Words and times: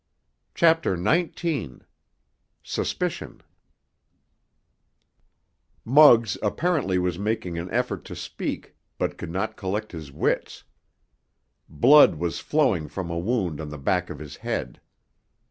CHAPTER 0.55 0.97
XIX—SUSPICION 0.97 3.41
Muggs 5.85 6.37
apparently 6.41 6.97
was 6.97 7.19
making 7.19 7.59
an 7.59 7.69
effort 7.69 8.03
to 8.05 8.15
speak, 8.15 8.75
but 8.97 9.19
could 9.19 9.29
not 9.29 9.55
collect 9.57 9.91
his 9.91 10.11
wits. 10.11 10.63
Blood 11.69 12.15
was 12.15 12.39
flowing 12.39 12.87
from 12.87 13.11
a 13.11 13.19
wound 13.19 13.61
on 13.61 13.69
the 13.69 13.77
back 13.77 14.09
of 14.09 14.17
his 14.17 14.37
head. 14.37 14.81